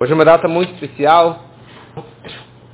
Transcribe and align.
Hoje 0.00 0.12
é 0.12 0.14
uma 0.14 0.24
data 0.24 0.46
muito 0.46 0.74
especial. 0.74 1.40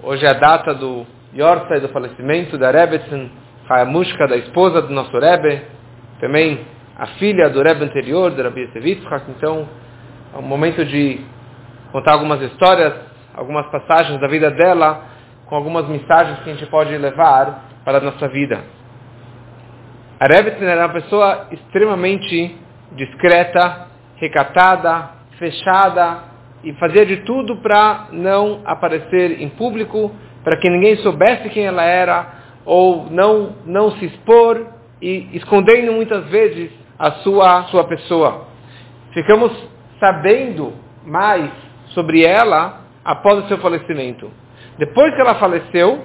Hoje 0.03 0.27
é 0.27 0.29
a 0.29 0.35
data 0.35 0.75
do 0.75 1.07
Yortzai, 1.35 1.81
do 1.81 1.89
falecimento 1.89 2.59
da 2.59 2.71
Rebbetzin 2.71 3.31
Hayamushka, 3.67 4.29
da 4.29 4.37
esposa 4.37 4.83
do 4.83 4.93
nosso 4.93 5.19
Rebbe, 5.19 5.63
também 6.21 6.67
a 6.99 7.07
filha 7.19 7.49
do 7.49 7.63
Rebbe 7.63 7.83
anterior, 7.83 8.31
do 8.31 8.43
Rabbi 8.43 8.71
Sevitzchak. 8.75 9.25
Então, 9.31 9.67
é 10.35 10.39
um 10.39 10.43
momento 10.43 10.85
de 10.85 11.25
contar 11.93 12.13
algumas 12.13 12.43
histórias, 12.43 12.93
algumas 13.35 13.67
passagens 13.71 14.21
da 14.21 14.29
vida 14.29 14.51
dela, 14.51 15.05
com 15.47 15.57
algumas 15.57 15.89
mensagens 15.89 16.41
que 16.41 16.51
a 16.51 16.53
gente 16.53 16.67
pode 16.67 16.95
levar 16.95 17.65
para 17.87 17.97
a 17.97 18.01
nossa 18.03 18.29
vida. 18.29 18.63
A 20.21 20.27
Rebbetzin 20.27 20.67
era 20.67 20.85
uma 20.85 20.93
pessoa 20.93 21.47
extremamente 21.53 22.55
discreta, 22.93 23.87
recatada, 24.17 25.09
fechada, 25.39 26.34
e 26.65 26.73
fazia 26.75 27.05
de 27.05 27.19
tudo 27.19 27.57
para 27.57 28.09
não 28.11 28.63
aparecer 28.65 29.41
em 29.41 29.51
público, 29.51 30.11
para 30.43 30.57
que 30.57 30.69
ninguém 30.69 30.97
soubesse 30.97 31.49
quem 31.51 31.67
ela 31.67 31.85
era, 31.85 32.27
ou 32.65 33.11
não, 33.11 33.57
não 33.67 33.93
se 33.93 34.07
expor, 34.07 34.67
e 35.01 35.29
escondendo 35.35 35.93
muitas 35.93 36.25
vezes 36.27 36.71
a 36.99 37.13
sua, 37.23 37.65
sua 37.65 37.85
pessoa. 37.85 38.47
Ficamos 39.13 39.53
sabendo 40.01 40.73
mais 41.05 41.51
sobre 41.89 42.25
ela 42.25 42.81
após 43.05 43.45
o 43.45 43.49
seu 43.49 43.59
falecimento. 43.59 44.31
Depois 44.79 45.15
que 45.15 45.21
ela 45.21 45.35
faleceu, 45.35 46.03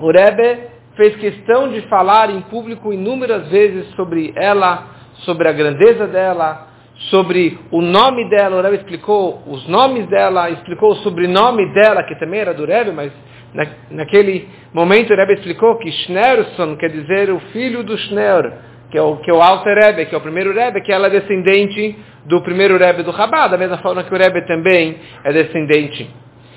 o 0.00 0.10
Rebbe 0.10 0.68
fez 0.96 1.14
questão 1.16 1.68
de 1.68 1.82
falar 1.82 2.30
em 2.30 2.40
público 2.42 2.92
inúmeras 2.92 3.48
vezes 3.48 3.88
sobre 3.94 4.32
ela, 4.36 4.86
sobre 5.24 5.48
a 5.48 5.52
grandeza 5.52 6.06
dela, 6.06 6.68
sobre 7.10 7.58
o 7.70 7.80
nome 7.80 8.28
dela, 8.28 8.56
o 8.56 8.62
Rebbe 8.62 8.76
explicou 8.76 9.42
os 9.46 9.66
nomes 9.68 10.06
dela, 10.08 10.50
explicou 10.50 10.92
o 10.92 10.96
sobrenome 10.96 11.72
dela, 11.74 12.02
que 12.04 12.14
também 12.16 12.40
era 12.40 12.54
do 12.54 12.64
Rebbe, 12.64 12.92
mas 12.92 13.12
na, 13.52 13.66
naquele 13.90 14.48
momento 14.72 15.12
o 15.12 15.16
Rebbe 15.16 15.34
explicou 15.34 15.76
que 15.78 15.90
Schneerson 15.90 16.76
quer 16.76 16.90
dizer 16.90 17.30
o 17.30 17.40
filho 17.52 17.82
do 17.82 17.96
Schneer, 17.98 18.52
que 18.90 18.98
é 18.98 19.02
o, 19.02 19.16
que 19.16 19.30
é 19.30 19.34
o 19.34 19.42
Alter 19.42 19.76
Rebbe, 19.76 20.06
que 20.06 20.14
é 20.14 20.18
o 20.18 20.20
primeiro 20.20 20.52
Rebbe, 20.52 20.80
que 20.82 20.92
ela 20.92 21.08
é 21.08 21.10
descendente 21.10 21.98
do 22.26 22.40
primeiro 22.42 22.78
Rebbe 22.78 23.02
do 23.02 23.10
Rabat, 23.10 23.50
da 23.50 23.58
mesma 23.58 23.78
forma 23.78 24.04
que 24.04 24.14
o 24.14 24.16
Rebbe 24.16 24.46
também 24.46 24.96
é 25.24 25.32
descendente. 25.32 26.08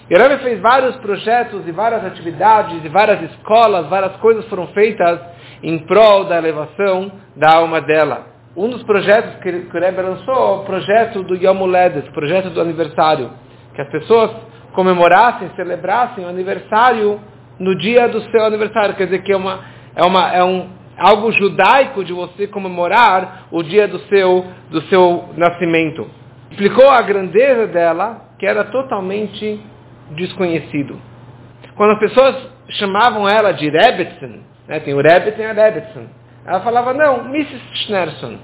E 0.10 0.16
o 0.16 0.18
Rebbe 0.18 0.44
fez 0.44 0.60
vários 0.60 0.96
projetos 0.98 1.68
e 1.68 1.72
várias 1.72 2.06
atividades 2.06 2.84
e 2.86 2.90
várias 2.90 3.24
escolas, 3.32 3.88
várias 3.88 4.16
coisas 4.18 4.46
foram 4.48 4.68
feitas 4.68 5.20
em 5.64 5.80
prol 5.80 6.26
da 6.26 6.38
elevação 6.38 7.12
da 7.36 7.56
alma 7.56 7.82
dela. 7.82 8.37
Um 8.58 8.70
dos 8.70 8.82
projetos 8.82 9.36
que, 9.36 9.50
o 9.50 9.80
Rebbe 9.80 10.02
lançou 10.02 10.34
é 10.34 10.62
o 10.62 10.64
projeto 10.64 11.22
do 11.22 11.36
Yom 11.36 11.62
Uledet, 11.62 12.10
projeto 12.10 12.50
do 12.50 12.60
aniversário. 12.60 13.30
Que 13.76 13.82
as 13.82 13.90
pessoas 13.90 14.32
comemorassem, 14.74 15.52
celebrassem 15.56 16.26
o 16.26 16.28
aniversário 16.28 17.22
no 17.60 17.78
dia 17.78 18.08
do 18.08 18.20
seu 18.32 18.44
aniversário. 18.44 18.96
Quer 18.96 19.06
dizer 19.06 19.22
que 19.22 19.32
é, 19.32 19.38
uma, 19.38 19.60
é, 19.96 20.04
uma, 20.04 20.34
é 20.34 20.44
um, 20.44 20.70
algo 20.98 21.32
judaico 21.32 22.04
de 22.04 22.12
você 22.14 22.48
comemorar 22.48 23.46
o 23.52 23.62
dia 23.62 23.88
do 23.88 24.00
seu, 24.08 24.48
do 24.72 24.82
seu 24.88 25.30
nascimento. 25.38 26.10
Explicou 26.50 26.90
a 26.90 27.04
grandeza 27.04 27.68
dela, 27.68 28.26
que 28.40 28.46
era 28.48 28.64
totalmente 28.64 29.62
desconhecido. 30.16 31.00
Quando 31.76 31.92
as 31.92 32.00
pessoas 32.00 32.36
chamavam 32.70 33.30
ela 33.30 33.52
de 33.52 33.70
Rebbetzin, 33.70 34.42
né, 34.68 34.80
tem 34.80 34.96
o 34.96 35.02
Rebbe 35.02 35.34
tem 35.34 35.46
a 35.46 35.54
Rebbetzin, 35.54 36.08
ela 36.48 36.62
falava, 36.62 36.94
não, 36.94 37.26
Mrs. 37.26 37.60
Schnerson. 37.74 38.38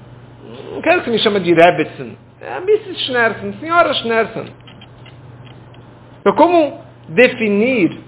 Não 0.72 0.82
quero 0.82 1.02
que 1.02 1.10
me 1.10 1.18
chame 1.18 1.40
de 1.40 1.54
Rebbetzin. 1.54 2.18
É 2.38 2.58
Mrs. 2.58 3.06
Schnerson, 3.06 3.54
senhora 3.54 3.94
Schnerson. 3.94 4.44
Então, 6.20 6.34
como 6.34 6.82
definir, 7.08 7.98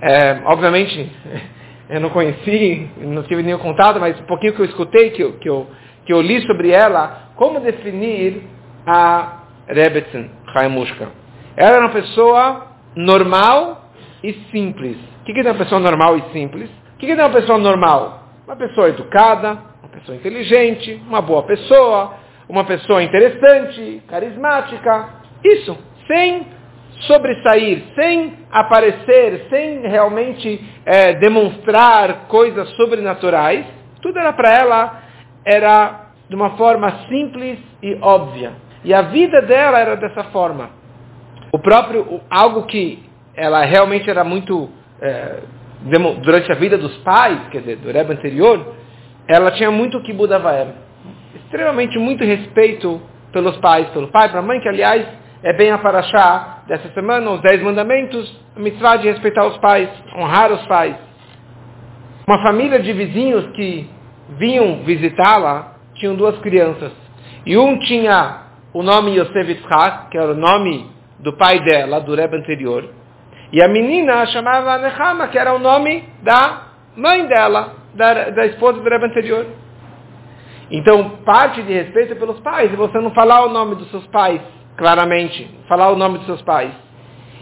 é, 0.00 0.40
obviamente, 0.46 1.12
eu 1.90 2.00
não 2.00 2.08
conheci, 2.08 2.88
não 2.96 3.22
tive 3.24 3.42
nenhum 3.42 3.58
contato, 3.58 4.00
mas 4.00 4.18
um 4.18 4.24
pouquinho 4.24 4.54
que 4.54 4.60
eu 4.60 4.66
escutei, 4.66 5.10
que 5.10 5.22
eu, 5.22 5.32
que 5.34 5.48
eu, 5.48 5.66
que 6.06 6.12
eu 6.12 6.22
li 6.22 6.40
sobre 6.46 6.70
ela, 6.70 7.28
como 7.36 7.60
definir 7.60 8.44
a 8.86 9.42
Rebbetzin 9.68 10.30
Haimushka. 10.54 11.08
Ela 11.54 11.76
era 11.76 11.80
uma 11.80 11.92
pessoa 11.92 12.66
normal 12.96 13.90
e 14.22 14.32
simples. 14.50 14.96
O 15.20 15.24
que 15.24 15.38
é 15.38 15.42
uma 15.42 15.58
pessoa 15.58 15.80
normal 15.80 16.16
e 16.16 16.32
simples? 16.32 16.70
O 16.94 16.98
que 16.98 17.10
é 17.10 17.14
uma 17.14 17.30
pessoa 17.30 17.58
normal? 17.58 18.23
Uma 18.46 18.56
pessoa 18.56 18.90
educada, 18.90 19.58
uma 19.82 19.88
pessoa 19.88 20.16
inteligente, 20.16 21.02
uma 21.08 21.22
boa 21.22 21.44
pessoa, 21.44 22.14
uma 22.46 22.62
pessoa 22.64 23.02
interessante, 23.02 24.02
carismática. 24.06 25.08
Isso, 25.42 25.74
sem 26.06 26.46
sobressair, 27.06 27.84
sem 27.94 28.34
aparecer, 28.50 29.46
sem 29.48 29.80
realmente 29.88 30.62
é, 30.84 31.14
demonstrar 31.14 32.26
coisas 32.28 32.68
sobrenaturais. 32.76 33.64
Tudo 34.02 34.18
era 34.18 34.32
para 34.34 34.52
ela, 34.52 35.02
era 35.42 36.10
de 36.28 36.36
uma 36.36 36.50
forma 36.50 37.06
simples 37.08 37.58
e 37.82 37.96
óbvia. 38.02 38.52
E 38.84 38.92
a 38.92 39.02
vida 39.02 39.40
dela 39.40 39.78
era 39.78 39.96
dessa 39.96 40.24
forma. 40.24 40.68
O 41.50 41.58
próprio, 41.58 42.20
algo 42.28 42.64
que 42.64 43.02
ela 43.34 43.64
realmente 43.64 44.08
era 44.10 44.22
muito 44.22 44.68
é, 45.00 45.38
durante 46.22 46.50
a 46.50 46.54
vida 46.54 46.78
dos 46.78 46.96
pais, 46.98 47.38
quer 47.50 47.60
dizer, 47.60 47.76
do 47.76 47.90
Rebbe 47.90 48.14
anterior, 48.14 48.74
ela 49.28 49.50
tinha 49.50 49.70
muito 49.70 50.00
kibbud 50.00 50.32
avaem. 50.32 50.72
Extremamente 51.34 51.98
muito 51.98 52.24
respeito 52.24 53.00
pelos 53.32 53.56
pais, 53.58 53.88
pelo 53.88 54.08
pai, 54.08 54.30
pela 54.30 54.42
mãe, 54.42 54.60
que 54.60 54.68
aliás 54.68 55.06
é 55.42 55.52
bem 55.52 55.70
a 55.70 55.78
paraxá 55.78 56.62
dessa 56.66 56.88
semana, 56.92 57.30
os 57.30 57.42
dez 57.42 57.62
mandamentos, 57.62 58.34
a 58.56 58.60
mitzvah 58.60 58.96
de 58.96 59.10
respeitar 59.10 59.46
os 59.46 59.58
pais, 59.58 59.90
honrar 60.16 60.50
os 60.52 60.66
pais. 60.66 60.96
Uma 62.26 62.42
família 62.42 62.80
de 62.80 62.92
vizinhos 62.92 63.46
que 63.52 63.88
vinham 64.38 64.82
visitá-la, 64.84 65.74
tinham 65.94 66.14
duas 66.16 66.38
crianças. 66.38 66.92
E 67.44 67.58
um 67.58 67.78
tinha 67.80 68.44
o 68.72 68.82
nome 68.82 69.18
Yosef 69.18 69.46
Yitzhak, 69.46 70.08
que 70.10 70.16
era 70.16 70.32
o 70.32 70.36
nome 70.36 70.90
do 71.20 71.34
pai 71.34 71.60
dela, 71.60 72.00
do 72.00 72.14
Rebbe 72.14 72.36
anterior, 72.38 72.88
e 73.54 73.62
a 73.62 73.68
menina 73.68 74.26
chamava 74.26 74.78
Nehama, 74.78 75.28
que 75.28 75.38
era 75.38 75.54
o 75.54 75.60
nome 75.60 76.02
da 76.24 76.70
mãe 76.96 77.24
dela, 77.28 77.74
da, 77.94 78.30
da 78.30 78.46
esposa 78.46 78.80
do 78.80 78.90
Rebbe 78.90 79.06
anterior. 79.06 79.46
Então, 80.72 81.18
parte 81.24 81.62
de 81.62 81.72
respeito 81.72 82.16
pelos 82.16 82.40
pais, 82.40 82.72
e 82.72 82.74
você 82.74 82.98
não 82.98 83.12
falar 83.12 83.46
o 83.46 83.50
nome 83.50 83.76
dos 83.76 83.88
seus 83.92 84.04
pais, 84.08 84.40
claramente, 84.76 85.48
falar 85.68 85.92
o 85.92 85.96
nome 85.96 86.18
dos 86.18 86.26
seus 86.26 86.42
pais. 86.42 86.72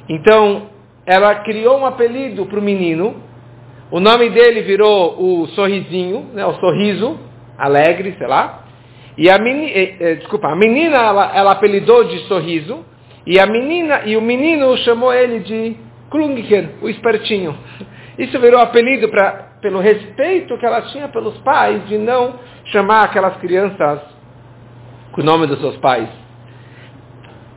Então, 0.06 0.68
ela 1.06 1.36
criou 1.36 1.78
um 1.78 1.86
apelido 1.86 2.44
para 2.44 2.58
o 2.58 2.62
menino, 2.62 3.16
o 3.90 3.98
nome 3.98 4.28
dele 4.28 4.60
virou 4.60 5.16
o 5.18 5.46
sorrisinho, 5.46 6.28
né, 6.34 6.44
o 6.44 6.52
sorriso, 6.56 7.18
alegre, 7.56 8.16
sei 8.18 8.26
lá. 8.26 8.64
E 9.16 9.30
a 9.30 9.38
menina, 9.38 9.70
eh, 9.70 9.96
eh, 9.98 10.14
desculpa, 10.16 10.48
a 10.48 10.56
menina 10.56 10.94
ela, 10.94 11.32
ela 11.34 11.52
apelidou 11.52 12.04
de 12.04 12.18
sorriso, 12.28 12.84
e 13.26 13.40
a 13.40 13.46
menina 13.46 14.02
e 14.04 14.14
o 14.14 14.20
menino 14.20 14.76
chamou 14.76 15.10
ele 15.10 15.38
de 15.38 15.91
Klungiken, 16.12 16.74
o 16.82 16.90
espertinho. 16.90 17.58
Isso 18.18 18.38
virou 18.38 18.60
apelido 18.60 19.08
pra, 19.08 19.56
pelo 19.62 19.80
respeito 19.80 20.58
que 20.58 20.66
ela 20.66 20.82
tinha 20.82 21.08
pelos 21.08 21.38
pais 21.38 21.88
de 21.88 21.96
não 21.96 22.38
chamar 22.66 23.04
aquelas 23.04 23.38
crianças 23.38 24.00
com 25.12 25.22
o 25.22 25.24
nome 25.24 25.46
dos 25.46 25.58
seus 25.58 25.76
pais. 25.78 26.08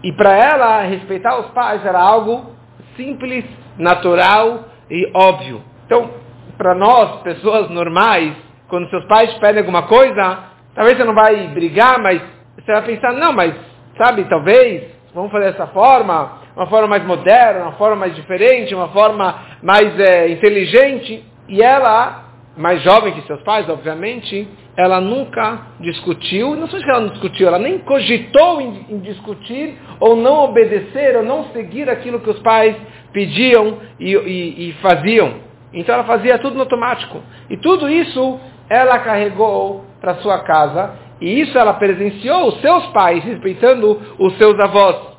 E 0.02 0.14
para 0.14 0.34
ela, 0.34 0.82
respeitar 0.84 1.38
os 1.40 1.48
pais 1.48 1.86
era 1.86 2.00
algo 2.00 2.56
simples, 2.96 3.44
natural 3.78 4.70
e 4.90 5.12
óbvio. 5.14 5.62
Então, 5.86 6.12
para 6.58 6.74
nós, 6.74 7.22
pessoas 7.24 7.70
normais, 7.70 8.34
quando 8.70 8.90
seus 8.90 9.04
pais 9.06 9.34
pedem 9.40 9.60
alguma 9.60 9.84
coisa, 9.84 10.40
talvez 10.74 10.96
você 10.98 11.04
não 11.04 11.14
vai 11.14 11.48
brigar, 11.50 12.00
mas 12.00 12.22
você 12.58 12.72
vai 12.72 12.84
pensar, 12.84 13.12
não, 13.12 13.34
mas, 13.34 13.54
sabe, 13.98 14.24
talvez, 14.30 14.84
vamos 15.14 15.32
fazer 15.32 15.52
dessa 15.52 15.68
forma, 15.68 16.45
uma 16.56 16.68
forma 16.68 16.88
mais 16.88 17.06
moderna, 17.06 17.64
uma 17.64 17.72
forma 17.74 17.98
mais 17.98 18.16
diferente, 18.16 18.74
uma 18.74 18.88
forma 18.90 19.36
mais 19.62 20.00
é, 20.00 20.30
inteligente. 20.30 21.24
E 21.50 21.62
ela, 21.62 22.26
mais 22.58 22.82
jovem 22.82 23.14
que 23.14 23.28
seus 23.28 23.42
pais, 23.42 23.68
obviamente, 23.70 24.48
ela 24.78 25.00
nunca 25.00 25.68
discutiu, 25.80 26.56
não 26.56 26.68
só 26.68 26.78
que 26.78 26.90
ela 26.90 27.02
não 27.02 27.10
discutiu, 27.10 27.48
ela 27.48 27.60
nem 27.60 27.80
cogitou 27.80 28.62
em, 28.62 28.86
em, 28.90 29.00
discutir 29.00 29.78
ou 30.00 30.16
não 30.16 30.46
obedecer 30.46 31.16
ou 31.16 31.24
não 31.24 31.46
seguir 31.52 31.90
aquilo 31.90 32.20
que 32.20 32.30
os 32.30 32.40
pais 32.40 32.76
pediam 33.14 33.78
e, 34.00 34.14
e, 34.14 34.70
e 34.70 34.74
faziam. 34.82 35.36
Então 35.74 35.96
ela 35.96 36.04
fazia 36.04 36.38
tudo 36.40 36.56
no 36.56 36.62
automático. 36.62 37.22
E 37.50 37.58
tudo 37.58 37.90
isso 37.90 38.40
ela 38.70 39.00
carregou 39.00 39.86
para 40.02 40.16
sua 40.16 40.40
casa 40.40 40.96
e 41.22 41.42
isso 41.42 41.58
ela 41.58 41.74
presenciou 41.74 42.48
os 42.48 42.62
seus 42.62 42.86
pais, 42.88 43.24
respeitando 43.24 44.02
os 44.20 44.38
seus 44.38 44.60
avós. 44.60 45.16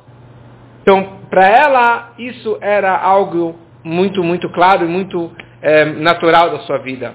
Então, 0.81 1.16
para 1.37 1.49
ela, 1.49 2.13
isso 2.17 2.57
era 2.61 2.97
algo 2.97 3.55
muito, 3.83 4.23
muito 4.23 4.49
claro 4.49 4.83
e 4.83 4.87
muito 4.87 5.31
é, 5.61 5.85
natural 5.85 6.49
da 6.49 6.59
sua 6.61 6.79
vida. 6.79 7.13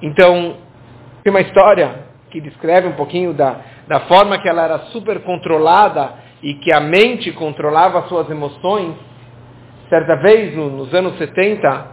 Então, 0.00 0.56
tem 1.22 1.30
uma 1.30 1.42
história 1.42 2.06
que 2.30 2.40
descreve 2.40 2.88
um 2.88 2.94
pouquinho 2.94 3.34
da, 3.34 3.56
da 3.86 4.00
forma 4.08 4.38
que 4.38 4.48
ela 4.48 4.64
era 4.64 4.78
super 4.92 5.20
controlada 5.24 6.10
e 6.42 6.54
que 6.54 6.72
a 6.72 6.80
mente 6.80 7.32
controlava 7.32 8.08
suas 8.08 8.30
emoções, 8.30 8.94
certa 9.90 10.16
vez, 10.16 10.56
no, 10.56 10.70
nos 10.70 10.94
anos 10.94 11.18
70, 11.18 11.86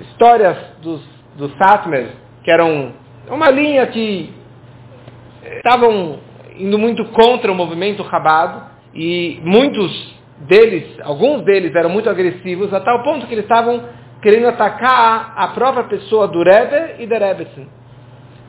histórias 0.00 0.56
dos, 0.80 1.06
dos 1.36 1.54
Satmers, 1.58 2.08
que 2.42 2.50
eram 2.50 2.94
uma 3.28 3.50
linha 3.50 3.86
que 3.88 4.32
estavam 5.58 6.20
indo 6.58 6.78
muito 6.78 7.04
contra 7.10 7.52
o 7.52 7.54
movimento 7.54 8.02
Rabado, 8.02 8.74
e 8.94 9.38
muitos 9.44 10.15
deles, 10.40 10.98
alguns 11.02 11.42
deles 11.42 11.74
eram 11.74 11.88
muito 11.88 12.10
agressivos, 12.10 12.72
a 12.72 12.80
tal 12.80 13.02
ponto 13.02 13.26
que 13.26 13.34
eles 13.34 13.44
estavam 13.44 13.82
querendo 14.20 14.48
atacar 14.48 15.34
a 15.36 15.48
própria 15.48 15.84
pessoa 15.84 16.28
do 16.28 16.42
Rebbe 16.42 17.02
e 17.02 17.06
da 17.06 17.18
Rebbetzin. 17.18 17.68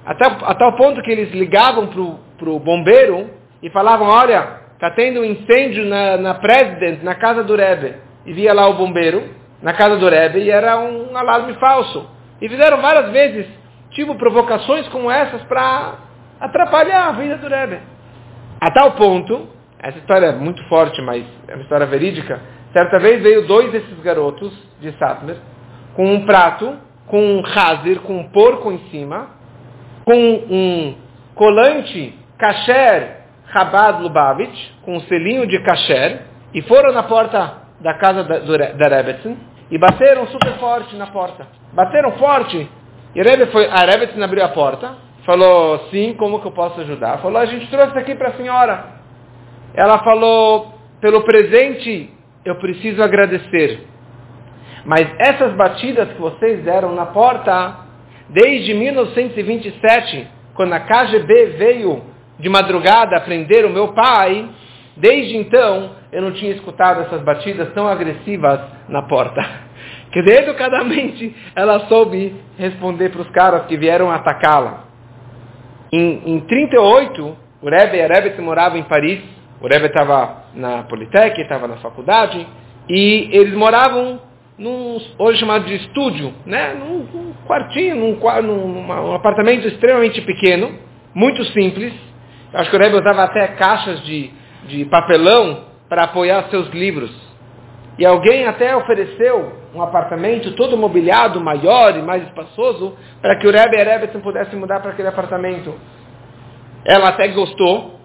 Até, 0.06 0.26
a 0.26 0.56
tal 0.56 0.76
ponto 0.76 1.02
que 1.02 1.12
eles 1.12 1.32
ligavam 1.32 1.88
para 1.88 2.50
o 2.50 2.60
bombeiro 2.60 3.30
e 3.62 3.70
falavam, 3.70 4.08
olha, 4.08 4.62
está 4.74 4.92
tendo 4.92 5.20
um 5.20 5.26
incêndio 5.26 5.86
na, 5.86 6.18
na 6.18 6.34
President, 6.36 7.04
na 7.04 7.16
casa 7.16 7.44
do 7.44 7.56
Rebbe. 7.56 7.96
E 8.26 8.34
via 8.34 8.54
lá 8.54 8.68
o 8.68 8.76
bombeiro, 8.76 9.24
na 9.62 9.74
casa 9.74 9.98
do 9.98 10.08
Rebbe, 10.08 10.40
e 10.40 10.50
era 10.50 10.78
um 10.80 11.16
alarme 11.16 11.54
falso. 11.56 12.10
E 12.42 12.48
fizeram 12.48 12.82
várias 12.82 13.12
vezes, 13.12 13.48
tipo, 13.92 14.16
provocações 14.16 14.88
como 14.90 15.12
essas 15.12 15.42
para 15.44 15.96
atrapalhar 16.40 17.10
a 17.10 17.12
vida 17.14 17.38
do 17.38 17.48
Rebbe. 17.48 17.80
A 18.62 18.72
tal 18.72 18.92
ponto, 18.92 19.48
essa 19.88 20.00
história 20.00 20.26
é 20.26 20.32
muito 20.34 20.62
forte, 20.66 21.02
mas 21.02 21.26
é 21.48 21.54
uma 21.54 21.64
história 21.64 21.86
verídica, 21.86 22.42
certa 22.74 23.00
vez 23.00 23.24
veio 23.24 23.48
dois 23.48 23.72
desses 23.72 23.98
garotos 24.02 24.52
de 24.82 24.92
Satmer, 24.98 25.38
com 25.96 26.14
um 26.14 26.26
prato, 26.26 26.76
com 27.06 27.18
um 27.18 27.42
hazir, 27.46 28.00
com 28.00 28.18
um 28.18 28.30
porco 28.30 28.70
em 28.70 28.80
cima, 28.92 29.30
com 30.04 30.14
um 30.14 30.96
colante 31.34 32.20
kasher 32.38 33.22
Chabad 33.54 34.04
Lubavitch, 34.04 34.72
com 34.82 34.98
um 34.98 35.00
selinho 35.02 35.48
de 35.48 35.58
kasher, 35.64 36.20
e 36.54 36.62
foram 36.64 36.92
na 36.92 37.04
porta 37.04 37.54
da 37.80 37.94
casa 37.94 38.26
da, 38.26 38.40
da 38.40 38.88
Rebbetzin, 38.90 39.38
e 39.72 39.78
bateram 39.78 40.28
super 40.28 40.52
forte 40.60 40.98
na 40.98 41.08
porta. 41.08 41.48
Bateram 41.72 42.12
forte. 42.18 42.70
E 43.16 43.22
a 43.22 43.24
Rebbe 43.24 43.46
foi, 43.54 43.66
a 43.68 43.86
Rebbetzin 43.86 44.22
abriu 44.22 44.44
a 44.44 44.50
porta, 44.50 44.96
falou, 45.26 45.88
sim, 45.92 46.14
como 46.16 46.42
que 46.42 46.48
eu 46.48 46.52
posso 46.52 46.82
ajudar? 46.82 47.20
Falou, 47.20 47.38
a 47.38 47.46
gente 47.46 47.70
trouxe 47.70 47.98
aqui 47.98 48.16
para 48.16 48.32
a 48.32 48.34
senhora. 48.34 48.97
Ela 49.74 50.00
falou, 50.00 50.74
pelo 51.02 51.22
presente 51.22 52.10
eu 52.46 52.56
preciso 52.56 53.02
agradecer. 53.04 53.82
Mas 54.86 55.08
essas 55.20 55.54
batidas 55.54 56.10
que 56.14 56.22
vocês 56.22 56.64
deram 56.64 56.96
na 56.96 57.08
porta, 57.08 57.76
desde 58.30 58.74
1927, 58.74 60.28
quando 60.54 60.74
a 60.74 60.80
KGB 60.80 61.46
veio 61.58 62.04
de 62.40 62.50
madrugada 62.50 63.20
prender 63.22 63.66
o 63.66 63.70
meu 63.70 63.90
pai, 63.90 64.50
desde 64.96 65.36
então 65.36 65.92
eu 66.12 66.22
não 66.22 66.32
tinha 66.32 66.52
escutado 66.54 67.02
essas 67.02 67.22
batidas 67.22 67.74
tão 67.74 67.88
agressivas 67.88 68.62
na 68.90 69.04
porta. 69.04 69.42
Que 70.10 70.20
educadamente 70.20 71.36
ela 71.54 71.82
soube 71.82 72.34
responder 72.58 73.10
para 73.10 73.22
os 73.22 73.30
caras 73.30 73.66
que 73.66 73.78
vieram 73.78 74.10
atacá-la. 74.10 74.86
Em, 75.92 76.34
em 76.34 76.40
38, 76.40 77.38
o 77.62 77.70
Rebbe 77.70 78.02
a 78.02 78.08
Rebbe 78.08 78.42
moravam 78.42 78.80
em 78.80 78.84
Paris. 78.84 79.20
O 79.62 79.68
Rebbe 79.68 79.88
estava 79.88 80.44
na 80.54 80.84
Politec, 80.84 81.40
estava 81.42 81.68
na 81.68 81.78
faculdade. 81.78 82.46
E 82.90 83.30
eles 83.32 83.54
moravam 83.54 84.20
num, 84.58 84.98
hoje 85.18 85.40
chamado 85.40 85.66
de 85.66 85.76
estúdio, 85.76 86.34
né? 86.46 86.74
num, 86.74 87.00
num 87.00 87.34
quartinho, 87.46 87.96
num, 87.96 88.18
num, 88.42 89.14
apartamento 89.14 89.68
extremamente 89.68 90.22
pequeno, 90.22 90.78
muito 91.14 91.44
simples. 91.46 91.94
Acho 92.54 92.70
que 92.70 92.76
o 92.76 92.80
Rebbe 92.80 92.98
usava 92.98 93.24
até 93.24 93.48
caixas 93.50 94.02
de, 94.04 94.32
de 94.68 94.86
papelão 94.86 95.66
para 95.90 96.04
apoiar 96.04 96.50
seus 96.50 96.70
livros. 96.70 97.12
E 98.00 98.06
alguém 98.06 98.46
até 98.46 98.76
ofereceu 98.76 99.54
um 99.74 99.82
apartamento 99.82 100.54
todo 100.54 100.78
mobiliado, 100.78 101.42
maior 101.42 101.98
e 101.98 102.02
mais 102.02 102.24
espaçoso, 102.24 102.96
para 103.22 103.36
que 103.38 103.48
o 103.48 103.52
Rebbe 103.52 103.76
e 103.76 103.82
a 103.82 103.84
Rebbe 103.84 104.20
pudessem 104.20 104.58
mudar 104.58 104.80
para 104.82 104.92
aquele 104.92 105.08
apartamento. 105.08 105.74
Ela 106.86 107.10
até 107.10 107.28
gostou. 107.30 107.97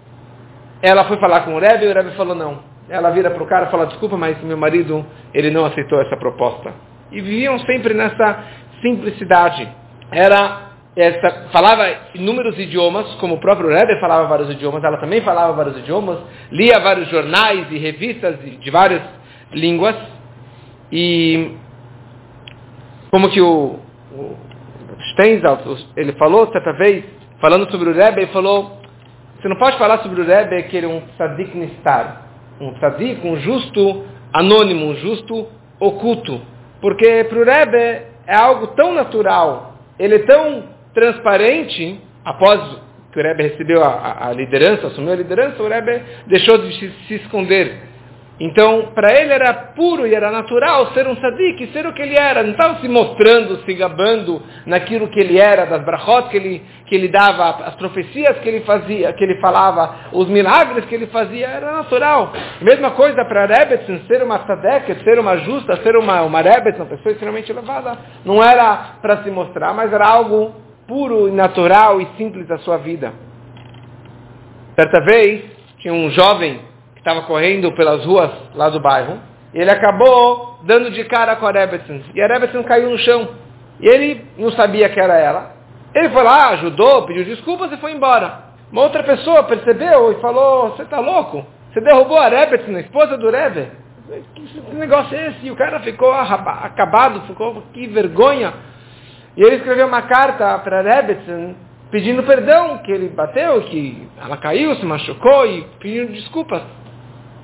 Ela 0.83 1.05
foi 1.05 1.15
falar 1.15 1.45
com 1.45 1.55
o 1.55 1.59
Rebbe 1.59 1.85
e 1.85 1.87
o 1.87 1.93
Rebbe 1.93 2.11
falou 2.17 2.35
não. 2.35 2.59
Ela 2.89 3.09
vira 3.11 3.31
para 3.31 3.41
o 3.41 3.47
cara 3.47 3.67
e 3.67 3.71
fala, 3.71 3.85
desculpa, 3.85 4.17
mas 4.17 4.37
meu 4.43 4.57
marido, 4.57 5.05
ele 5.33 5.49
não 5.49 5.63
aceitou 5.63 6.01
essa 6.01 6.17
proposta. 6.17 6.73
E 7.09 7.21
viviam 7.21 7.57
sempre 7.59 7.93
nessa 7.93 8.43
simplicidade. 8.81 9.65
Era 10.11 10.73
essa, 10.93 11.47
falava 11.53 11.85
inúmeros 12.13 12.59
idiomas, 12.59 13.15
como 13.15 13.35
o 13.35 13.39
próprio 13.39 13.69
Rebbe 13.69 13.97
falava 14.01 14.27
vários 14.27 14.49
idiomas, 14.51 14.83
ela 14.83 14.97
também 14.97 15.21
falava 15.21 15.53
vários 15.53 15.77
idiomas, 15.77 16.19
lia 16.51 16.77
vários 16.81 17.07
jornais 17.07 17.65
e 17.71 17.77
revistas 17.77 18.37
de 18.41 18.69
várias 18.69 19.01
línguas. 19.53 19.95
E 20.91 21.55
como 23.09 23.29
que 23.29 23.39
o, 23.39 23.79
o 24.11 24.37
ele 25.95 26.11
falou 26.13 26.51
certa 26.51 26.73
vez, 26.73 27.05
falando 27.39 27.71
sobre 27.71 27.89
o 27.89 27.93
Rebbe, 27.93 28.23
ele 28.23 28.31
falou, 28.31 28.82
você 29.43 29.49
não 29.49 29.57
pode 29.57 29.77
falar 29.77 29.99
sobre 29.99 30.21
o 30.21 30.25
Rebbe 30.25 30.63
que 30.63 30.77
ele 30.77 30.85
é 30.85 30.89
um 30.89 31.01
tzadik 31.17 31.55
nistar 31.55 32.23
um 32.61 32.73
tzadik, 32.75 33.27
um 33.27 33.37
justo 33.37 34.05
anônimo, 34.31 34.85
um 34.85 34.95
justo 34.95 35.47
oculto. 35.79 36.41
Porque 36.79 37.25
para 37.25 37.39
o 37.39 37.43
Rebbe 37.43 38.05
é 38.25 38.35
algo 38.35 38.67
tão 38.67 38.93
natural, 38.93 39.75
ele 39.99 40.15
é 40.15 40.19
tão 40.19 40.63
transparente, 40.93 41.99
após 42.23 42.61
que 43.11 43.19
o 43.19 43.23
Rebbe 43.23 43.43
recebeu 43.43 43.83
a, 43.83 44.29
a 44.29 44.33
liderança, 44.33 44.87
assumiu 44.87 45.11
a 45.11 45.15
liderança, 45.15 45.61
o 45.61 45.67
Rebbe 45.67 46.01
deixou 46.25 46.57
de 46.57 46.73
se, 46.79 46.91
se 47.07 47.15
esconder. 47.15 47.92
Então, 48.45 48.89
para 48.93 49.13
ele 49.13 49.31
era 49.31 49.53
puro 49.53 50.05
e 50.05 50.13
era 50.13 50.29
natural 50.29 50.87
ser 50.87 51.07
um 51.07 51.15
sadiq, 51.15 51.71
ser 51.71 51.87
o 51.87 51.93
que 51.93 52.01
ele 52.01 52.15
era. 52.15 52.43
Não 52.43 52.51
estava 52.51 52.81
se 52.81 52.89
mostrando, 52.89 53.63
se 53.63 53.73
gabando 53.73 54.41
naquilo 54.65 55.07
que 55.07 55.17
ele 55.17 55.39
era, 55.39 55.65
das 55.65 55.81
brachot 55.85 56.27
que 56.27 56.35
ele, 56.35 56.61
que 56.85 56.93
ele 56.93 57.07
dava, 57.07 57.63
as 57.65 57.75
profecias 57.75 58.37
que 58.39 58.49
ele 58.49 58.59
fazia, 58.65 59.13
que 59.13 59.23
ele 59.23 59.39
falava, 59.39 59.95
os 60.11 60.27
milagres 60.27 60.83
que 60.87 60.93
ele 60.93 61.07
fazia, 61.07 61.47
era 61.47 61.71
natural. 61.71 62.33
Mesma 62.59 62.91
coisa 62.91 63.23
para 63.23 63.45
Rebbetzin, 63.45 64.01
ser 64.09 64.21
uma 64.21 64.39
tzadek, 64.39 64.93
ser 65.05 65.19
uma 65.19 65.37
justa, 65.37 65.77
ser 65.77 65.95
uma, 65.95 66.23
uma 66.23 66.41
Rebbetzin, 66.41 66.81
uma 66.81 66.87
pessoa 66.87 67.13
extremamente 67.13 67.49
elevada. 67.49 67.97
Não 68.25 68.43
era 68.43 68.97
para 69.01 69.23
se 69.23 69.31
mostrar, 69.31 69.73
mas 69.73 69.93
era 69.93 70.05
algo 70.05 70.53
puro 70.85 71.29
e 71.29 71.31
natural 71.31 72.01
e 72.01 72.07
simples 72.17 72.45
da 72.45 72.57
sua 72.57 72.75
vida. 72.75 73.13
Certa 74.75 74.99
vez, 74.99 75.45
tinha 75.79 75.93
um 75.93 76.09
jovem 76.09 76.72
estava 77.03 77.23
correndo 77.23 77.69
pelas 77.73 78.05
ruas 78.05 78.31
lá 78.55 78.69
do 78.69 78.79
bairro, 78.79 79.19
e 79.53 79.59
ele 79.59 79.69
acabou 79.69 80.57
dando 80.63 80.89
de 80.89 81.03
cara 81.03 81.35
com 81.35 81.45
a 81.45 81.51
Rebbetzin. 81.51 82.01
E 82.15 82.21
a 82.21 82.27
Rebbetzin 82.27 82.63
caiu 82.63 82.89
no 82.89 82.97
chão. 82.97 83.27
E 83.79 83.87
ele 83.87 84.25
não 84.37 84.51
sabia 84.51 84.89
que 84.89 84.99
era 84.99 85.17
ela. 85.19 85.51
Ele 85.93 86.09
foi 86.09 86.23
lá, 86.23 86.49
ajudou, 86.51 87.05
pediu 87.05 87.25
desculpas 87.25 87.71
e 87.71 87.77
foi 87.77 87.91
embora. 87.91 88.53
Uma 88.71 88.83
outra 88.83 89.03
pessoa 89.03 89.43
percebeu 89.43 90.13
e 90.13 90.21
falou, 90.21 90.69
você 90.69 90.83
está 90.83 90.99
louco? 90.99 91.45
Você 91.71 91.81
derrubou 91.81 92.17
a 92.17 92.29
Rebbetzin, 92.29 92.75
a 92.75 92.79
esposa 92.79 93.17
do 93.17 93.29
Rebbe? 93.29 93.67
Que 94.33 94.75
negócio 94.75 95.15
é 95.15 95.27
esse? 95.27 95.45
E 95.45 95.51
o 95.51 95.55
cara 95.55 95.81
ficou 95.81 96.11
acabado, 96.11 97.21
ficou, 97.27 97.61
que 97.73 97.85
vergonha. 97.87 98.53
E 99.35 99.43
ele 99.43 99.57
escreveu 99.57 99.87
uma 99.87 100.03
carta 100.03 100.57
para 100.59 100.79
a 100.79 100.81
Rebbetzin 100.81 101.55
pedindo 101.91 102.23
perdão, 102.23 102.79
que 102.79 102.91
ele 102.91 103.09
bateu, 103.09 103.61
que 103.63 104.07
ela 104.19 104.37
caiu, 104.37 104.73
se 104.77 104.85
machucou 104.85 105.45
e 105.45 105.63
pedindo 105.79 106.11
desculpas. 106.11 106.63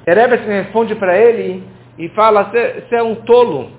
Erebes 0.09 0.43
responde 0.45 0.95
para 0.95 1.15
ele 1.15 1.63
e 1.97 2.09
fala, 2.09 2.45
você 2.45 2.95
é 2.95 3.03
um 3.03 3.13
tolo. 3.15 3.69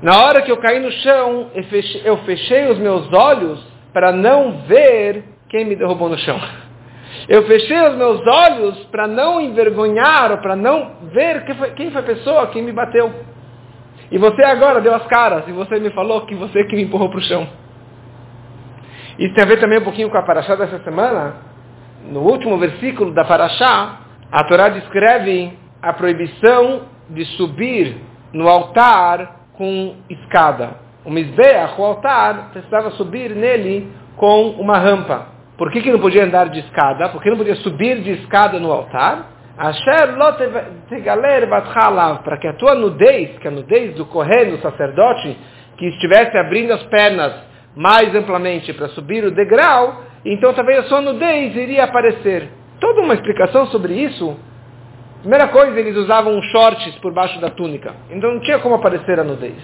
Na 0.00 0.24
hora 0.24 0.40
que 0.40 0.50
eu 0.50 0.56
caí 0.56 0.80
no 0.80 0.90
chão, 0.90 1.50
eu 1.54 1.64
fechei, 1.64 2.02
eu 2.04 2.16
fechei 2.18 2.66
os 2.70 2.78
meus 2.78 3.12
olhos 3.12 3.62
para 3.92 4.10
não 4.10 4.62
ver 4.66 5.24
quem 5.50 5.66
me 5.66 5.76
derrubou 5.76 6.08
no 6.08 6.16
chão. 6.16 6.40
Eu 7.28 7.46
fechei 7.46 7.80
os 7.82 7.96
meus 7.96 8.26
olhos 8.26 8.78
para 8.86 9.06
não 9.06 9.38
envergonhar 9.40 10.30
ou 10.30 10.38
para 10.38 10.56
não 10.56 10.92
ver 11.12 11.44
quem 11.44 11.54
foi, 11.54 11.70
quem 11.72 11.90
foi 11.90 12.00
a 12.00 12.04
pessoa 12.04 12.46
que 12.46 12.62
me 12.62 12.72
bateu. 12.72 13.12
E 14.10 14.16
você 14.16 14.42
agora 14.42 14.80
deu 14.80 14.94
as 14.94 15.06
caras 15.06 15.44
e 15.48 15.52
você 15.52 15.78
me 15.78 15.90
falou 15.90 16.22
que 16.22 16.34
você 16.34 16.64
que 16.64 16.76
me 16.76 16.84
empurrou 16.84 17.10
para 17.10 17.18
o 17.18 17.22
chão. 17.22 17.46
Isso 19.18 19.34
tem 19.34 19.44
a 19.44 19.46
ver 19.46 19.60
também 19.60 19.78
um 19.78 19.84
pouquinho 19.84 20.08
com 20.08 20.16
a 20.16 20.22
Paraxá 20.22 20.54
dessa 20.54 20.78
semana. 20.80 21.34
No 22.10 22.20
último 22.20 22.58
versículo 22.58 23.12
da 23.12 23.24
Paraxá, 23.24 24.00
a 24.32 24.44
Torá 24.44 24.70
descreve 24.70 25.63
a 25.84 25.92
proibição 25.92 26.82
de 27.10 27.24
subir 27.36 27.96
no 28.32 28.48
altar 28.48 29.48
com 29.52 29.96
escada. 30.08 30.70
O 31.04 31.10
Mizbeach, 31.10 31.78
o 31.78 31.84
altar, 31.84 32.50
precisava 32.52 32.90
subir 32.92 33.36
nele 33.36 33.92
com 34.16 34.48
uma 34.58 34.78
rampa. 34.78 35.26
Por 35.58 35.70
que, 35.70 35.82
que 35.82 35.92
não 35.92 36.00
podia 36.00 36.24
andar 36.24 36.48
de 36.48 36.60
escada? 36.60 37.10
Por 37.10 37.22
que 37.22 37.28
não 37.28 37.36
podia 37.36 37.54
subir 37.56 38.00
de 38.00 38.12
escada 38.12 38.58
no 38.58 38.72
altar? 38.72 39.30
Para 42.24 42.36
que 42.38 42.48
a 42.48 42.54
tua 42.54 42.74
nudez, 42.74 43.38
que 43.38 43.46
a 43.46 43.50
nudez 43.50 43.94
do 43.94 44.06
correr 44.06 44.46
do 44.46 44.58
sacerdote, 44.62 45.36
que 45.76 45.86
estivesse 45.86 46.36
abrindo 46.38 46.72
as 46.72 46.82
pernas 46.84 47.34
mais 47.76 48.14
amplamente 48.14 48.72
para 48.72 48.88
subir 48.88 49.22
o 49.22 49.30
degrau, 49.30 50.02
então 50.24 50.54
talvez 50.54 50.78
a 50.78 50.82
sua 50.84 51.02
nudez 51.02 51.54
iria 51.54 51.84
aparecer. 51.84 52.48
Toda 52.80 53.02
uma 53.02 53.14
explicação 53.14 53.66
sobre 53.66 53.92
isso 53.94 54.36
Primeira 55.24 55.48
coisa, 55.48 55.80
eles 55.80 55.96
usavam 55.96 56.38
shorts 56.42 56.96
por 56.96 57.10
baixo 57.10 57.40
da 57.40 57.48
túnica. 57.48 57.94
Então 58.10 58.34
não 58.34 58.40
tinha 58.40 58.58
como 58.58 58.74
aparecer 58.74 59.18
a 59.18 59.24
nudez. 59.24 59.56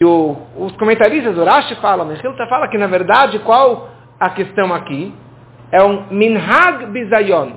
E 0.00 0.04
o, 0.06 0.38
os 0.56 0.74
comentaristas 0.76 1.34
do 1.34 1.44
Rashi 1.44 1.74
falam, 1.82 2.06
Mechilta 2.06 2.46
fala 2.46 2.66
que 2.68 2.78
na 2.78 2.86
verdade 2.86 3.38
qual 3.40 3.90
a 4.18 4.30
questão 4.30 4.72
aqui? 4.72 5.14
É 5.70 5.82
um 5.82 6.06
minhag 6.10 6.86
bizayon. 6.86 7.50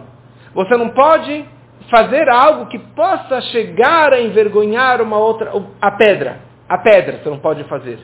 Você 0.54 0.76
não 0.76 0.90
pode 0.90 1.46
fazer 1.90 2.28
algo 2.28 2.66
que 2.66 2.78
possa 2.78 3.40
chegar 3.54 4.12
a 4.12 4.20
envergonhar 4.20 5.02
uma 5.02 5.18
outra, 5.18 5.54
a 5.80 5.92
pedra. 5.92 6.40
A 6.68 6.78
pedra 6.80 7.22
você 7.24 7.30
não 7.30 7.40
pode 7.40 7.64
fazer. 7.64 8.00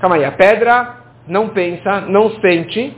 Calma 0.00 0.14
aí, 0.14 0.24
a 0.24 0.30
pedra 0.30 0.94
não 1.26 1.48
pensa, 1.48 2.02
não 2.02 2.30
sente 2.40 2.96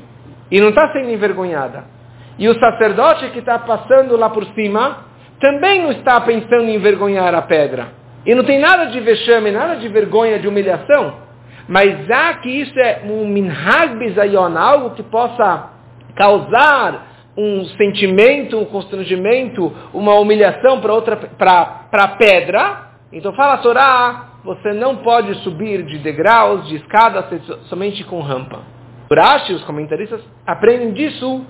e 0.50 0.60
não 0.60 0.68
está 0.68 0.92
sendo 0.92 1.08
envergonhada. 1.08 1.93
E 2.38 2.48
o 2.48 2.58
sacerdote 2.58 3.30
que 3.30 3.38
está 3.38 3.58
passando 3.58 4.16
lá 4.16 4.30
por 4.30 4.44
cima 4.54 5.04
também 5.40 5.82
não 5.82 5.92
está 5.92 6.20
pensando 6.20 6.64
em 6.64 6.76
envergonhar 6.76 7.34
a 7.34 7.42
pedra. 7.42 7.88
E 8.26 8.34
não 8.34 8.44
tem 8.44 8.58
nada 8.58 8.86
de 8.86 8.98
vexame, 9.00 9.50
nada 9.50 9.76
de 9.76 9.88
vergonha, 9.88 10.38
de 10.38 10.48
humilhação. 10.48 11.14
Mas 11.68 12.10
há 12.10 12.34
que 12.34 12.48
isso 12.48 12.78
é 12.78 13.02
um 13.04 13.26
minhag 13.26 14.14
algo 14.58 14.90
que 14.90 15.02
possa 15.02 15.70
causar 16.16 17.06
um 17.36 17.64
sentimento, 17.76 18.58
um 18.58 18.64
constrangimento, 18.64 19.72
uma 19.92 20.14
humilhação 20.14 20.80
para 20.80 20.92
outra 20.92 21.16
para 21.16 21.86
a 21.92 22.08
pedra. 22.08 22.90
Então 23.12 23.32
fala 23.34 23.54
a 23.54 23.58
Torá, 23.58 24.26
você 24.44 24.72
não 24.72 24.96
pode 24.96 25.34
subir 25.42 25.82
de 25.84 25.98
degraus, 25.98 26.66
de 26.68 26.76
escadas, 26.76 27.24
somente 27.68 28.04
com 28.04 28.20
rampa. 28.20 28.60
Urashi, 29.10 29.52
os 29.52 29.64
comentaristas, 29.64 30.20
aprendem 30.46 30.92
disso 30.92 31.44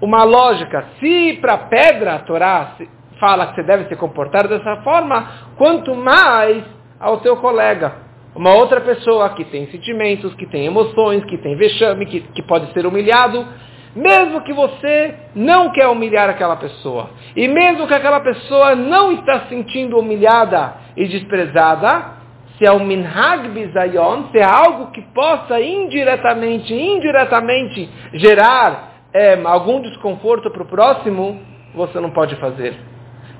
uma 0.00 0.24
lógica. 0.24 0.86
Se 0.98 1.38
para 1.40 1.58
pedra 1.58 2.14
a 2.14 2.18
Torá 2.20 2.76
fala 3.18 3.48
que 3.48 3.56
você 3.56 3.62
deve 3.62 3.84
se 3.84 3.96
comportar 3.96 4.48
dessa 4.48 4.76
forma, 4.78 5.28
quanto 5.56 5.94
mais 5.94 6.64
ao 6.98 7.20
seu 7.20 7.36
colega. 7.36 7.92
Uma 8.34 8.54
outra 8.54 8.80
pessoa 8.80 9.30
que 9.30 9.44
tem 9.44 9.66
sentimentos, 9.70 10.34
que 10.34 10.46
tem 10.46 10.64
emoções, 10.64 11.24
que 11.24 11.36
tem 11.38 11.56
vexame, 11.56 12.06
que, 12.06 12.20
que 12.20 12.42
pode 12.42 12.72
ser 12.72 12.86
humilhado, 12.86 13.46
mesmo 13.94 14.40
que 14.42 14.52
você 14.52 15.14
não 15.34 15.70
quer 15.70 15.88
humilhar 15.88 16.30
aquela 16.30 16.56
pessoa, 16.56 17.10
e 17.34 17.48
mesmo 17.48 17.88
que 17.88 17.94
aquela 17.94 18.20
pessoa 18.20 18.76
não 18.76 19.12
está 19.12 19.40
se 19.40 19.48
sentindo 19.48 19.98
humilhada 19.98 20.74
e 20.96 21.08
desprezada, 21.08 22.20
se 22.56 22.64
é 22.64 22.70
um 22.70 22.84
minhag 22.84 23.48
bizayon, 23.48 24.28
se 24.30 24.38
é 24.38 24.44
algo 24.44 24.92
que 24.92 25.02
possa 25.12 25.60
indiretamente, 25.60 26.72
indiretamente 26.72 27.90
gerar 28.14 28.89
é, 29.12 29.40
algum 29.44 29.80
desconforto 29.82 30.50
para 30.50 30.62
o 30.62 30.66
próximo, 30.66 31.40
você 31.74 31.98
não 32.00 32.10
pode 32.10 32.36
fazer. 32.36 32.76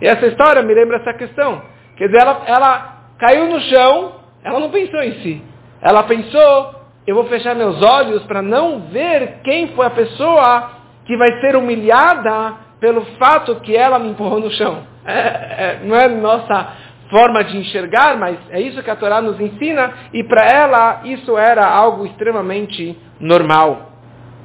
E 0.00 0.06
essa 0.06 0.26
história 0.26 0.62
me 0.62 0.74
lembra 0.74 0.98
essa 0.98 1.14
questão. 1.14 1.62
Quer 1.96 2.06
dizer, 2.06 2.20
ela, 2.20 2.42
ela 2.46 2.96
caiu 3.18 3.48
no 3.48 3.60
chão, 3.60 4.12
ela 4.42 4.60
não 4.60 4.70
pensou 4.70 5.02
em 5.02 5.12
si. 5.20 5.42
Ela 5.82 6.02
pensou 6.04 6.80
eu 7.06 7.14
vou 7.14 7.24
fechar 7.24 7.54
meus 7.56 7.82
olhos 7.82 8.22
para 8.24 8.42
não 8.42 8.82
ver 8.82 9.40
quem 9.42 9.68
foi 9.74 9.86
a 9.86 9.90
pessoa 9.90 10.70
que 11.04 11.16
vai 11.16 11.40
ser 11.40 11.56
humilhada 11.56 12.54
pelo 12.78 13.04
fato 13.18 13.56
que 13.56 13.74
ela 13.74 13.98
me 13.98 14.10
empurrou 14.10 14.38
no 14.38 14.50
chão. 14.50 14.82
É, 15.04 15.18
é, 15.18 15.80
não 15.82 15.96
é 15.96 16.08
nossa 16.08 16.72
forma 17.10 17.42
de 17.42 17.56
enxergar, 17.56 18.16
mas 18.16 18.38
é 18.50 18.60
isso 18.60 18.82
que 18.82 18.90
a 18.90 18.96
Torá 18.96 19.20
nos 19.20 19.40
ensina, 19.40 19.92
e 20.12 20.22
para 20.22 20.44
ela 20.44 21.00
isso 21.04 21.36
era 21.36 21.66
algo 21.66 22.06
extremamente 22.06 22.96
normal. 23.18 23.90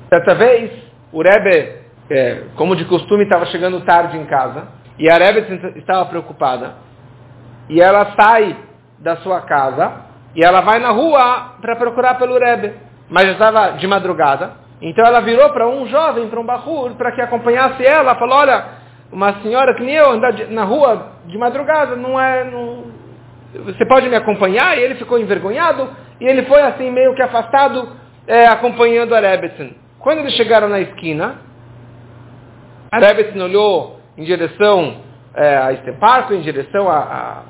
Certa 0.10 0.34
vez, 0.34 0.72
o 1.15 1.22
Rebbe, 1.22 1.77
é, 2.10 2.43
como 2.57 2.75
de 2.75 2.84
costume, 2.84 3.24
estava 3.24 3.45
chegando 3.45 3.79
tarde 3.86 4.17
em 4.17 4.25
casa, 4.25 4.67
e 5.00 5.10
a 5.10 5.17
Rebbe 5.17 5.77
estava 5.77 6.05
preocupada. 6.07 6.74
E 7.69 7.79
ela 7.81 8.13
sai 8.19 8.57
da 9.00 9.15
sua 9.17 9.39
casa 9.41 9.93
e 10.36 10.43
ela 10.43 10.60
vai 10.60 10.79
na 10.79 10.89
rua 10.89 11.53
para 11.62 11.77
procurar 11.77 12.15
pelo 12.15 12.38
Rebbe. 12.38 12.74
Mas 13.10 13.27
já 13.27 13.31
estava 13.31 13.69
de 13.77 13.88
madrugada. 13.88 14.51
Então 14.81 15.05
ela 15.05 15.22
virou 15.22 15.50
para 15.51 15.65
um 15.65 15.88
jovem, 15.88 16.27
para 16.27 16.39
um 16.39 16.45
barrur, 16.45 16.95
para 16.95 17.13
que 17.13 17.22
acompanhasse 17.22 17.86
ela. 17.86 18.15
Falou, 18.15 18.38
olha, 18.39 18.65
uma 19.10 19.41
senhora 19.41 19.74
que 19.74 19.84
nem 19.84 19.95
eu 19.95 20.12
andar 20.12 20.34
na 20.50 20.65
rua 20.65 21.13
de 21.27 21.38
madrugada, 21.38 21.95
não 21.95 22.19
é... 22.19 22.43
Não... 22.43 22.84
Você 23.63 23.86
pode 23.86 24.10
me 24.10 24.17
acompanhar? 24.17 24.77
E 24.77 24.81
ele 24.81 24.95
ficou 24.95 25.17
envergonhado. 25.17 25.88
E 26.19 26.25
ele 26.25 26.43
foi 26.43 26.62
assim, 26.62 26.91
meio 26.91 27.15
que 27.15 27.22
afastado, 27.22 27.88
é, 28.27 28.48
acompanhando 28.48 29.15
a 29.15 29.22
Rebbetzin. 29.22 29.85
Quando 30.05 30.19
eles 30.19 30.35
chegaram 30.35 30.69
na 30.69 30.79
esquina, 30.81 31.41
a 32.91 33.00
Rebbetzin 33.00 33.41
olhou 33.41 34.00
em 34.15 34.24
direção 34.24 34.97
é, 35.33 35.57
a 35.57 35.74
este 35.74 35.91
parque, 35.93 36.35
em 36.35 36.41
direção 36.41 36.88
a 36.88 37.41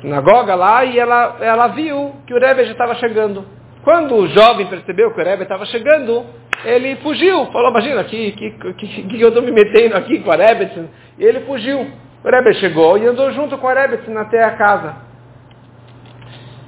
sinagoga 0.00 0.56
lá 0.56 0.84
e 0.84 0.98
ela, 0.98 1.36
ela 1.40 1.68
viu 1.68 2.16
que 2.26 2.34
o 2.34 2.40
Rebbe 2.40 2.64
já 2.64 2.72
estava 2.72 2.96
chegando. 2.96 3.44
Quando 3.84 4.16
o 4.16 4.26
jovem 4.26 4.66
percebeu 4.66 5.14
que 5.14 5.20
o 5.20 5.24
Rebbe 5.24 5.44
estava 5.44 5.64
chegando, 5.66 6.26
ele 6.64 6.96
fugiu. 6.96 7.46
Falou, 7.52 7.70
imagina, 7.70 8.02
que, 8.02 8.32
que, 8.32 8.50
que, 8.74 9.02
que 9.04 9.20
eu 9.20 9.28
estou 9.28 9.44
me 9.44 9.52
metendo 9.52 9.96
aqui 9.96 10.18
com 10.18 10.32
a 10.32 10.36
Rebbe? 10.36 10.88
E 11.16 11.24
ele 11.24 11.42
fugiu. 11.42 11.78
O 12.24 12.28
Rebbe 12.28 12.54
chegou 12.54 12.98
e 12.98 13.06
andou 13.06 13.30
junto 13.30 13.56
com 13.56 13.68
a 13.68 13.72
Rebbe 13.72 14.00
até 14.18 14.42
a 14.42 14.56
casa. 14.56 14.96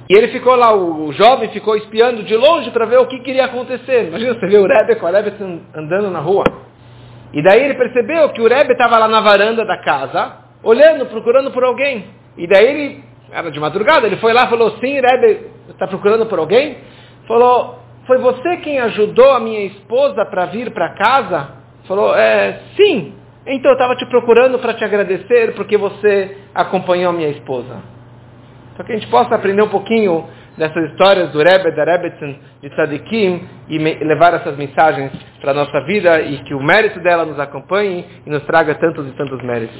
E 0.09 0.15
ele 0.15 0.29
ficou 0.29 0.55
lá, 0.55 0.73
o, 0.73 1.11
jovem 1.11 1.49
ficou 1.49 1.75
espiando 1.75 2.23
de 2.23 2.35
longe 2.35 2.71
para 2.71 2.85
ver 2.85 2.97
o 2.97 3.07
que 3.07 3.19
queria 3.19 3.45
acontecer. 3.45 4.07
Imagina 4.07 4.33
você 4.33 4.47
ver 4.47 4.59
o 4.59 4.67
Rebbe 4.67 4.95
com 4.95 5.07
a 5.07 5.11
Rebbe 5.11 5.33
andando 5.75 6.09
na 6.09 6.19
rua. 6.19 6.45
E 7.33 7.43
daí 7.43 7.61
ele 7.63 7.73
percebeu 7.73 8.29
que 8.29 8.41
o 8.41 8.47
Rebbe 8.47 8.71
estava 8.71 8.97
lá 8.97 9.07
na 9.07 9.19
varanda 9.19 9.65
da 9.65 9.77
casa, 9.77 10.37
olhando, 10.63 11.07
procurando 11.07 11.51
por 11.51 11.63
alguém. 11.63 12.05
E 12.37 12.47
daí 12.47 12.65
ele, 12.65 13.03
era 13.31 13.51
de 13.51 13.59
madrugada, 13.59 14.07
ele 14.07 14.15
foi 14.17 14.31
lá 14.31 14.45
e 14.45 14.49
falou, 14.49 14.71
sim, 14.79 14.99
Rebbe, 15.01 15.47
está 15.69 15.85
procurando 15.87 16.25
por 16.25 16.39
alguém? 16.39 16.77
Falou, 17.27 17.79
foi 18.05 18.17
você 18.19 18.57
quem 18.57 18.79
ajudou 18.79 19.31
a 19.31 19.41
minha 19.41 19.65
esposa 19.65 20.25
para 20.25 20.45
vir 20.45 20.71
para 20.71 20.93
casa? 20.93 21.49
Falou, 21.85 22.15
é, 22.15 22.61
sim. 22.77 23.13
Então 23.45 23.71
eu 23.71 23.75
estava 23.75 23.95
te 23.97 24.05
procurando 24.05 24.57
para 24.59 24.73
te 24.73 24.85
agradecer 24.85 25.53
porque 25.55 25.75
você 25.75 26.37
acompanhou 26.55 27.09
a 27.09 27.13
minha 27.13 27.29
esposa. 27.29 27.96
Para 28.77 28.85
que 28.85 28.93
a 28.93 28.95
gente 28.95 29.09
possa 29.09 29.33
aprender 29.33 29.63
um 29.63 29.69
pouquinho 29.69 30.23
dessas 30.55 30.91
histórias 30.91 31.31
do 31.31 31.39
Rebbe, 31.39 31.71
da 31.71 31.83
Rebbetzin, 31.83 32.39
de 32.61 32.69
Tzadikim, 32.69 33.41
e 33.67 33.77
levar 33.79 34.35
essas 34.35 34.55
mensagens 34.55 35.11
para 35.41 35.49
a 35.49 35.53
nossa 35.55 35.81
vida 35.81 36.21
e 36.21 36.37
que 36.43 36.53
o 36.53 36.61
mérito 36.61 36.99
dela 36.99 37.25
nos 37.25 37.39
acompanhe 37.39 38.05
e 38.23 38.29
nos 38.29 38.43
traga 38.43 38.75
tantos 38.75 39.07
e 39.07 39.11
tantos 39.11 39.41
méritos. 39.41 39.75